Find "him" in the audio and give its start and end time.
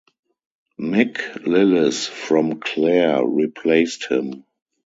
4.09-4.45